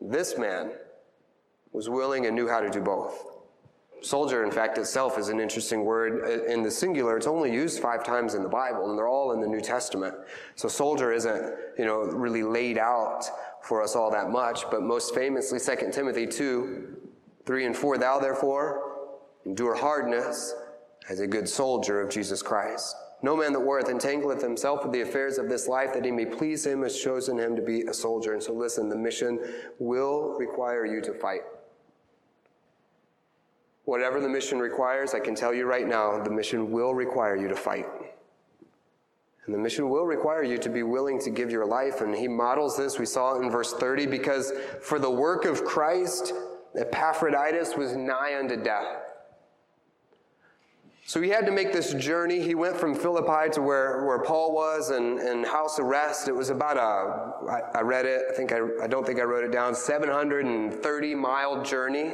[0.00, 0.72] This man
[1.72, 3.31] was willing and knew how to do both.
[4.02, 7.16] Soldier, in fact, itself is an interesting word in the singular.
[7.16, 10.14] It's only used five times in the Bible, and they're all in the New Testament.
[10.56, 13.24] So soldier isn't, you know, really laid out
[13.62, 16.96] for us all that much, but most famously, 2 Timothy 2,
[17.46, 19.12] 3 and 4, thou therefore
[19.46, 20.52] endure hardness
[21.08, 22.96] as a good soldier of Jesus Christ.
[23.22, 26.26] No man that warreth entangleth himself with the affairs of this life that he may
[26.26, 28.32] please him has chosen him to be a soldier.
[28.32, 29.38] And so listen, the mission
[29.78, 31.42] will require you to fight.
[33.84, 37.48] Whatever the mission requires, I can tell you right now, the mission will require you
[37.48, 37.86] to fight.
[39.46, 42.00] And the mission will require you to be willing to give your life.
[42.00, 45.64] And he models this, we saw it in verse 30, because for the work of
[45.64, 46.32] Christ,
[46.76, 49.12] Epaphroditus was nigh unto death.
[51.04, 52.40] So he had to make this journey.
[52.40, 56.28] He went from Philippi to where, where Paul was and, and house arrest.
[56.28, 59.24] It was about a, I, I read it, I think I, I don't think I
[59.24, 62.12] wrote it down, 730 mile journey.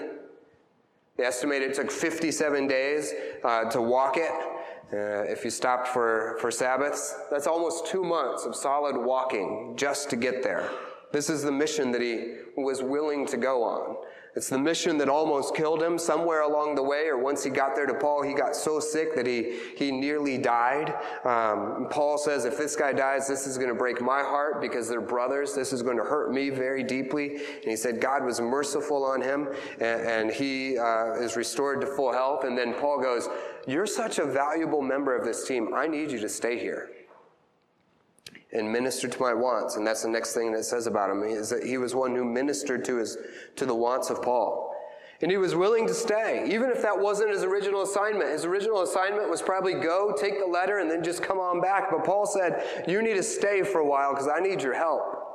[1.19, 4.31] They estimate it took 57 days uh, to walk it.
[4.91, 10.09] Uh, if you stopped for, for Sabbaths, that's almost two months of solid walking just
[10.11, 10.71] to get there.
[11.13, 13.97] This is the mission that he was willing to go on.
[14.39, 17.75] It's the mission that almost killed him somewhere along the way, or once he got
[17.75, 20.95] there to Paul, he got so sick that he, he nearly died.
[21.25, 24.89] Um, Paul says, if this guy dies, this is going to break my heart because
[24.89, 25.57] they're brothers.
[25.57, 27.35] This is going to hurt me very deeply.
[27.35, 29.49] And he said, God was merciful on him,
[29.81, 32.45] and, and he uh, is restored to full health.
[32.45, 33.29] And then Paul goes,
[33.67, 35.75] You're such a valuable member of this team.
[35.75, 36.91] I need you to stay here
[38.53, 39.77] and minister to my wants.
[39.77, 42.25] And that's the next thing that says about him is that he was one who
[42.25, 43.19] ministered to his
[43.57, 44.75] to the wants of Paul.
[45.21, 48.31] And he was willing to stay, even if that wasn't his original assignment.
[48.31, 51.91] His original assignment was probably go, take the letter, and then just come on back.
[51.91, 55.29] But Paul said, You need to stay for a while because I need your help.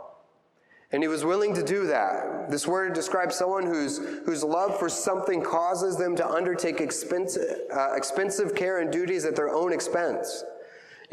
[0.93, 2.51] And he was willing to do that.
[2.51, 7.93] This word describes someone whose, whose love for something causes them to undertake expensive, uh,
[7.95, 10.45] expensive care and duties at their own expense.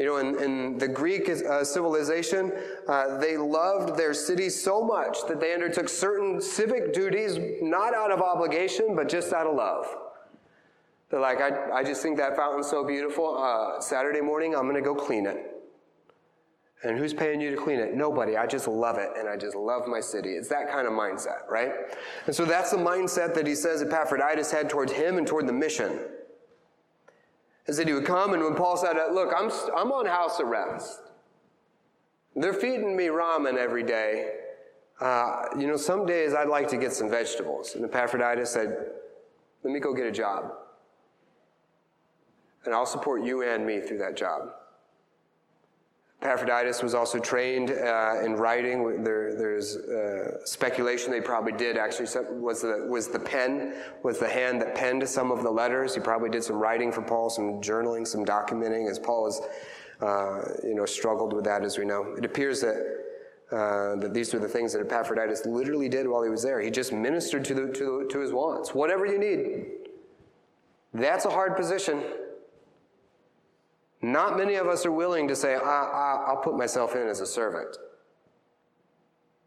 [0.01, 2.51] You know, in, in the Greek uh, civilization,
[2.87, 8.09] uh, they loved their city so much that they undertook certain civic duties, not out
[8.09, 9.85] of obligation, but just out of love.
[11.11, 13.37] They're like, I, I just think that fountain's so beautiful.
[13.37, 15.37] Uh, Saturday morning, I'm going to go clean it.
[16.83, 17.93] And who's paying you to clean it?
[17.93, 18.37] Nobody.
[18.37, 20.29] I just love it, and I just love my city.
[20.29, 21.73] It's that kind of mindset, right?
[22.25, 25.53] And so that's the mindset that he says Epaphroditus had towards him and toward the
[25.53, 25.99] mission
[27.67, 30.99] is that he would come, and when Paul said, Look, I'm, I'm on house arrest.
[32.35, 34.31] They're feeding me ramen every day.
[34.99, 37.75] Uh, you know, some days I'd like to get some vegetables.
[37.75, 38.91] And Epaphroditus said,
[39.63, 40.53] Let me go get a job.
[42.65, 44.53] And I'll support you and me through that job.
[46.21, 49.03] Epaphroditus was also trained uh, in writing.
[49.03, 52.07] There, there's uh, speculation they probably did actually
[52.39, 55.95] was the was the pen was the hand that penned some of the letters.
[55.95, 59.41] He probably did some writing for Paul, some journaling, some documenting, as Paul was,
[60.01, 62.13] uh, you know, struggled with that as we know.
[62.17, 62.99] It appears that.
[63.51, 66.61] Uh, that these are the things that Epaphroditus literally did while he was there.
[66.61, 68.73] He just ministered to, the, to, to his wants.
[68.73, 69.65] Whatever you need.
[70.93, 72.01] That's a hard position.
[74.01, 77.21] Not many of us are willing to say, I, I, I'll put myself in as
[77.21, 77.77] a servant.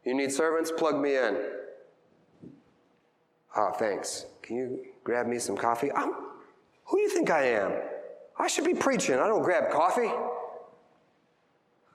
[0.05, 0.71] You need servants?
[0.71, 1.37] Plug me in.
[3.55, 4.25] Oh, thanks.
[4.41, 5.91] Can you grab me some coffee?
[5.91, 6.13] I'm,
[6.85, 7.73] who do you think I am?
[8.37, 9.15] I should be preaching.
[9.15, 10.11] I don't grab coffee.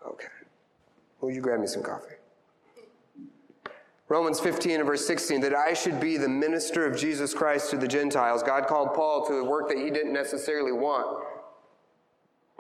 [0.06, 0.28] Okay.
[1.20, 2.14] Will you grab me some coffee?
[4.08, 7.76] Romans 15 and verse 16, that I should be the minister of Jesus Christ to
[7.76, 8.42] the Gentiles.
[8.42, 11.24] God called Paul to a work that he didn't necessarily want.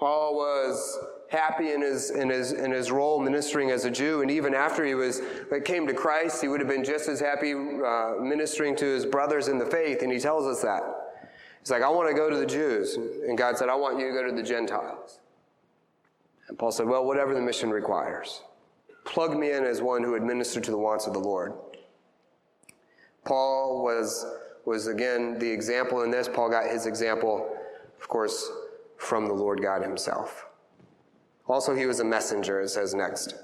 [0.00, 4.30] Paul was happy in his, in his, in his role ministering as a Jew, and
[4.30, 5.20] even after he was,
[5.66, 9.48] came to Christ, he would have been just as happy uh, ministering to his brothers
[9.48, 10.82] in the faith, and he tells us that.
[11.60, 12.96] He's like, I want to go to the Jews.
[12.96, 15.20] And God said, I want you to go to the Gentiles.
[16.48, 18.40] And Paul said, Well, whatever the mission requires.
[19.04, 21.52] Plug me in as one who administered to the wants of the Lord.
[23.26, 24.24] Paul was,
[24.64, 26.26] was again the example in this.
[26.26, 27.54] Paul got his example,
[28.00, 28.50] of course,
[29.00, 30.46] from the Lord God himself.
[31.48, 33.34] Also, he was a messenger, it says next.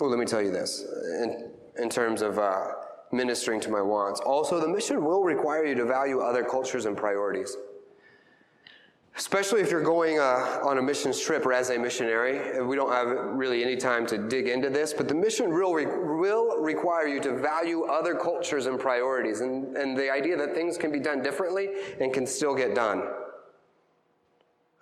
[0.00, 0.84] Well, let me tell you this
[1.22, 2.68] in, in terms of uh,
[3.12, 4.20] ministering to my wants.
[4.20, 7.56] Also, the mission will require you to value other cultures and priorities.
[9.16, 12.62] especially if you're going uh, on a missions trip or as a missionary.
[12.62, 15.86] We don't have really any time to dig into this, but the mission will, re-
[15.86, 20.76] will require you to value other cultures and priorities and, and the idea that things
[20.76, 21.68] can be done differently
[22.00, 23.02] and can still get done.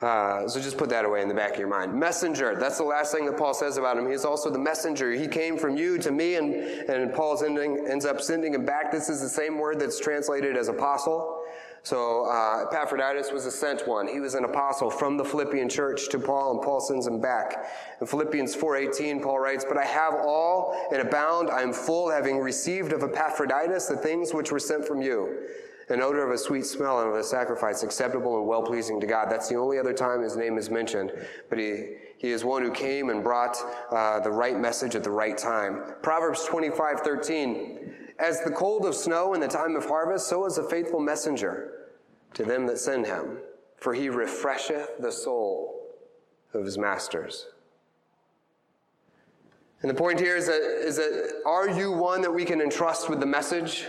[0.05, 1.99] Uh, so just put that away in the back of your mind.
[1.99, 4.07] Messenger, that's the last thing that Paul says about him.
[4.11, 5.13] He's also the messenger.
[5.13, 8.93] He came from you to me, and, and Paul ends up sending him back.
[8.93, 11.43] This is the same word that's translated as apostle.
[11.85, 14.07] So uh, Epaphroditus was a sent one.
[14.07, 17.71] He was an apostle from the Philippian church to Paul, and Paul sends him back.
[17.99, 21.49] In Philippians 4.18, Paul writes, But I have all and abound.
[21.49, 25.47] I am full, having received of Epaphroditus the things which were sent from you,
[25.89, 29.31] an odor of a sweet smell and of a sacrifice acceptable and well-pleasing to God.
[29.31, 31.13] That's the only other time his name is mentioned.
[31.51, 33.57] But he, he is one who came and brought
[33.91, 35.83] uh, the right message at the right time.
[36.03, 40.69] Proverbs 25.13, As the cold of snow in the time of harvest, so is a
[40.69, 41.89] faithful messenger
[42.35, 43.39] to them that send him,
[43.77, 45.83] for he refresheth the soul
[46.53, 47.49] of his masters.
[49.83, 53.11] And the point here is that, is that are you one that we can entrust
[53.11, 53.85] with the message?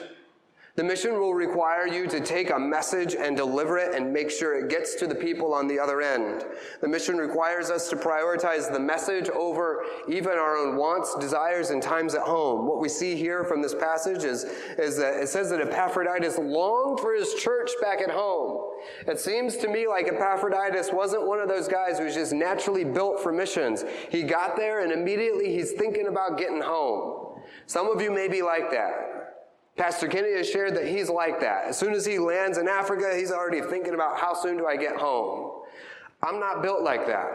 [0.75, 4.59] The mission will require you to take a message and deliver it and make sure
[4.59, 6.43] it gets to the people on the other end.
[6.81, 11.81] The mission requires us to prioritize the message over even our own wants, desires, and
[11.81, 12.67] times at home.
[12.67, 14.43] What we see here from this passage is,
[14.77, 18.73] is that it says that Epaphroditus longed for his church back at home.
[19.07, 22.83] It seems to me like Epaphroditus wasn't one of those guys who was just naturally
[22.83, 23.85] built for missions.
[24.09, 27.39] He got there and immediately he's thinking about getting home.
[27.65, 29.04] Some of you may be like that.
[29.77, 31.65] Pastor Kennedy has shared that he's like that.
[31.65, 34.77] As soon as he lands in Africa, he's already thinking about how soon do I
[34.77, 35.63] get home.
[36.23, 37.29] I'm not built like that.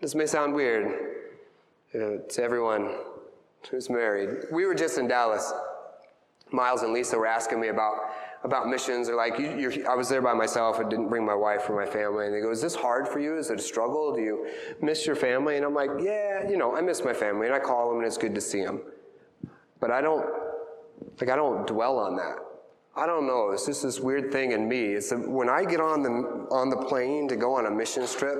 [0.00, 1.12] This may sound weird
[1.92, 2.94] to everyone
[3.70, 4.46] who's married.
[4.50, 5.52] We were just in Dallas.
[6.50, 7.94] Miles and Lisa were asking me about
[8.44, 9.06] about missions.
[9.06, 10.78] They're like, you, I was there by myself.
[10.78, 12.26] I didn't bring my wife or my family.
[12.26, 13.38] And they go, is this hard for you?
[13.38, 14.14] Is it a struggle?
[14.14, 14.46] Do you
[14.82, 15.56] miss your family?
[15.56, 17.46] And I'm like, yeah, you know, I miss my family.
[17.46, 18.82] And I call them and it's good to see them.
[19.80, 20.26] But I don't
[21.20, 22.36] like, I don't dwell on that.
[22.96, 23.50] I don't know.
[23.50, 24.92] It's just this weird thing in me.
[24.92, 26.10] It's a, when I get on the,
[26.50, 28.38] on the plane to go on a mission trip,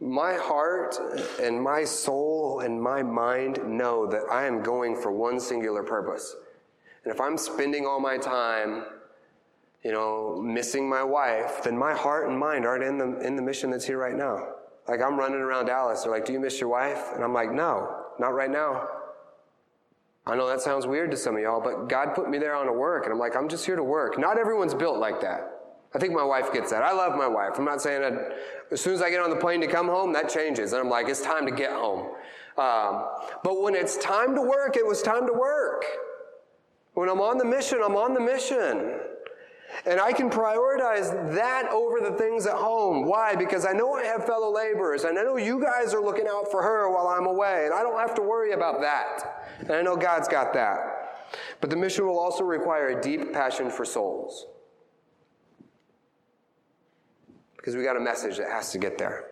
[0.00, 0.96] my heart
[1.40, 6.36] and my soul and my mind know that I am going for one singular purpose.
[7.04, 8.84] And if I'm spending all my time,
[9.82, 13.42] you know, missing my wife, then my heart and mind aren't in the, in the
[13.42, 14.48] mission that's here right now.
[14.88, 16.02] Like I'm running around Dallas.
[16.02, 17.12] They're like, Do you miss your wife?
[17.14, 18.88] And I'm like, No, not right now.
[20.26, 22.66] I know that sounds weird to some of y'all, but God put me there on
[22.66, 24.18] a work, and I'm like, I'm just here to work.
[24.18, 25.50] Not everyone's built like that.
[25.94, 26.82] I think my wife gets that.
[26.82, 27.52] I love my wife.
[27.56, 28.32] I'm not saying that
[28.72, 30.72] as soon as I get on the plane to come home, that changes.
[30.72, 32.08] And I'm like, it's time to get home.
[32.58, 33.06] Um,
[33.44, 35.84] but when it's time to work, it was time to work.
[36.94, 38.98] When I'm on the mission, I'm on the mission.
[39.86, 43.06] And I can prioritize that over the things at home.
[43.06, 43.34] Why?
[43.34, 46.50] Because I know I have fellow laborers, and I know you guys are looking out
[46.50, 49.48] for her while I'm away, and I don't have to worry about that.
[49.60, 51.26] And I know God's got that.
[51.60, 54.46] But the mission will also require a deep passion for souls.
[57.56, 59.24] Because we got a message that has to get there.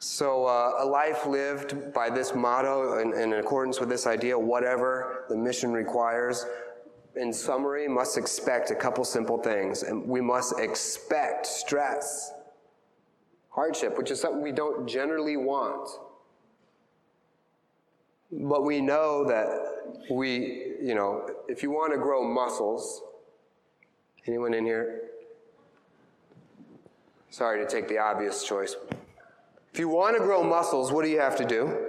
[0.00, 5.24] So, uh, a life lived by this motto and in accordance with this idea, whatever
[5.28, 6.46] the mission requires,
[7.18, 9.82] in summary, must expect a couple simple things.
[9.82, 12.32] And we must expect stress,
[13.50, 15.88] hardship, which is something we don't generally want.
[18.30, 19.48] But we know that
[20.10, 23.02] we, you know, if you want to grow muscles,
[24.26, 25.02] anyone in here?
[27.30, 28.76] Sorry to take the obvious choice.
[29.72, 31.87] If you want to grow muscles, what do you have to do?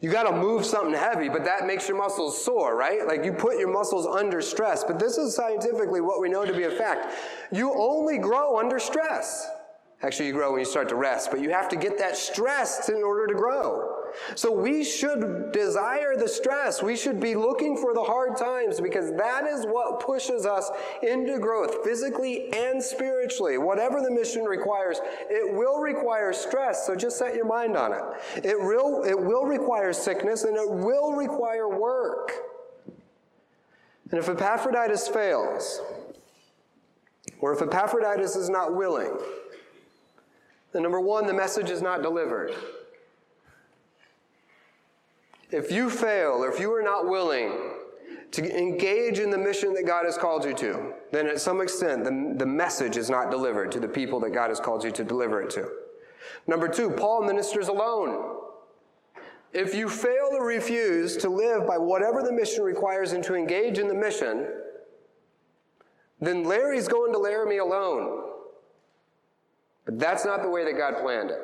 [0.00, 3.06] You got to move something heavy, but that makes your muscles sore, right?
[3.06, 4.84] Like you put your muscles under stress.
[4.84, 7.14] But this is scientifically what we know to be a fact.
[7.50, 9.48] You only grow under stress.
[10.02, 12.88] Actually, you grow when you start to rest, but you have to get that stress
[12.88, 13.97] in order to grow.
[14.34, 16.82] So we should desire the stress.
[16.82, 20.70] We should be looking for the hard times because that is what pushes us
[21.02, 23.58] into growth physically and spiritually.
[23.58, 26.86] Whatever the mission requires, it will require stress.
[26.86, 28.44] So just set your mind on it.
[28.44, 32.32] It will, it will require sickness and it will require work.
[34.10, 35.82] And if Epaphroditus fails,
[37.40, 39.16] or if Epaphroditus is not willing,
[40.72, 42.54] then number one, the message is not delivered.
[45.50, 47.52] If you fail or if you are not willing
[48.32, 52.04] to engage in the mission that God has called you to, then at some extent
[52.04, 55.04] the, the message is not delivered to the people that God has called you to
[55.04, 55.68] deliver it to.
[56.46, 58.36] Number two, Paul ministers alone.
[59.54, 63.78] If you fail or refuse to live by whatever the mission requires and to engage
[63.78, 64.46] in the mission,
[66.20, 68.24] then Larry's going to Laramie alone.
[69.86, 71.38] But that's not the way that God planned it.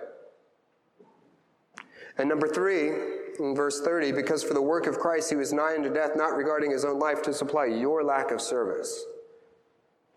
[2.18, 2.90] And number three,
[3.38, 6.36] in verse 30, because for the work of Christ he was nigh unto death, not
[6.36, 9.04] regarding his own life, to supply your lack of service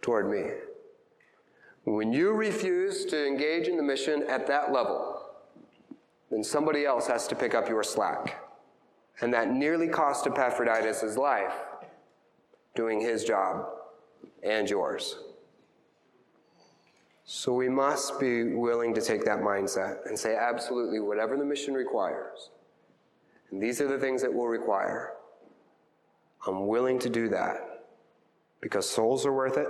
[0.01, 0.51] toward me.
[1.85, 5.21] When you refuse to engage in the mission at that level,
[6.29, 8.43] then somebody else has to pick up your slack.
[9.21, 11.53] And that nearly cost Epaphroditus his life
[12.75, 13.65] doing his job
[14.43, 15.17] and yours.
[17.25, 21.73] So we must be willing to take that mindset and say, absolutely, whatever the mission
[21.73, 22.51] requires,
[23.51, 25.13] and these are the things that will require,
[26.45, 27.85] I'm willing to do that
[28.61, 29.67] because souls are worth it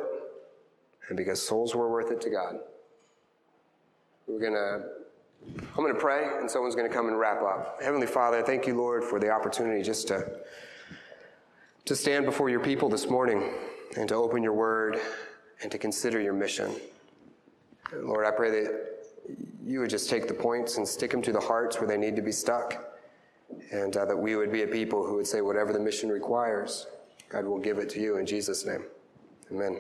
[1.10, 2.60] and because souls were worth it to God.
[4.28, 4.84] We're going to
[5.48, 7.82] I'm going to pray, and someone's going to come and wrap up.
[7.82, 10.40] Heavenly Father, thank you, Lord, for the opportunity just to,
[11.86, 13.54] to stand before your people this morning
[13.96, 15.00] and to open your word
[15.62, 16.76] and to consider your mission.
[17.94, 19.06] Lord, I pray that
[19.66, 22.16] you would just take the points and stick them to the hearts where they need
[22.16, 22.97] to be stuck,
[23.72, 26.88] and uh, that we would be a people who would say, whatever the mission requires,
[27.30, 28.86] God will give it to you in Jesus' name.
[29.52, 29.80] Amen.